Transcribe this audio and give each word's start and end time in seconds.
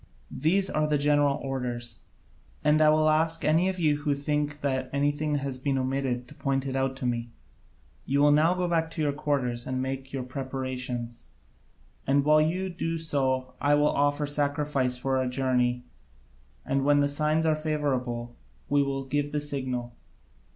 These 0.35 0.67
are 0.71 0.87
the 0.87 0.97
general 0.97 1.37
orders: 1.43 1.99
and 2.63 2.81
I 2.81 2.89
will 2.89 3.07
ask 3.07 3.45
any 3.45 3.69
of 3.69 3.77
you 3.77 3.97
who 3.97 4.15
think 4.15 4.61
that 4.61 4.89
anything 4.91 5.35
has 5.35 5.59
been 5.59 5.77
omitted 5.77 6.27
to 6.27 6.33
point 6.33 6.65
it 6.65 6.75
out 6.75 6.95
to 6.95 7.05
me. 7.05 7.29
You 8.07 8.21
will 8.23 8.31
now 8.31 8.55
go 8.55 8.67
back 8.67 8.89
to 8.89 9.01
your 9.03 9.13
quarters 9.13 9.67
and 9.67 9.79
make 9.79 10.11
your 10.11 10.23
preparations, 10.23 11.27
and 12.07 12.25
while 12.25 12.41
you 12.41 12.67
do 12.67 12.97
so 12.97 13.53
I 13.61 13.75
will 13.75 13.91
offer 13.91 14.25
sacrifice 14.25 14.97
for 14.97 15.19
our 15.19 15.27
journey 15.27 15.83
and 16.65 16.83
when 16.83 16.99
the 17.01 17.07
signs 17.07 17.45
are 17.45 17.55
favourable 17.55 18.35
we 18.69 18.81
will 18.81 19.05
give 19.05 19.31
the 19.31 19.39
signal. 19.39 19.93